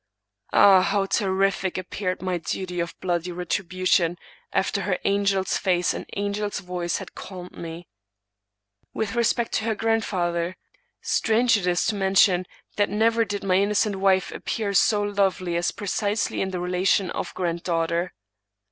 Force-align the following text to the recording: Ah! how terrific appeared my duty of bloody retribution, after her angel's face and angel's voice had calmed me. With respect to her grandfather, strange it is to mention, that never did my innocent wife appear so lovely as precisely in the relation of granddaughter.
Ah! 0.51 0.81
how 0.81 1.05
terrific 1.05 1.77
appeared 1.77 2.23
my 2.23 2.39
duty 2.39 2.79
of 2.79 2.99
bloody 3.01 3.31
retribution, 3.31 4.17
after 4.51 4.81
her 4.81 4.97
angel's 5.05 5.59
face 5.59 5.93
and 5.93 6.07
angel's 6.13 6.57
voice 6.57 6.97
had 6.97 7.13
calmed 7.13 7.55
me. 7.55 7.87
With 8.95 9.13
respect 9.13 9.51
to 9.51 9.65
her 9.65 9.75
grandfather, 9.75 10.57
strange 11.03 11.55
it 11.55 11.67
is 11.67 11.85
to 11.85 11.93
mention, 11.93 12.47
that 12.77 12.89
never 12.89 13.23
did 13.23 13.43
my 13.43 13.57
innocent 13.57 13.97
wife 13.97 14.31
appear 14.31 14.73
so 14.73 15.03
lovely 15.03 15.55
as 15.55 15.69
precisely 15.69 16.41
in 16.41 16.49
the 16.49 16.59
relation 16.59 17.11
of 17.11 17.31
granddaughter. 17.35 18.11